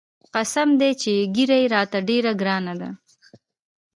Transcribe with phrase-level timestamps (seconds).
[0.33, 2.89] قسم دى چې ږيره راته ډېره ګرانه ده.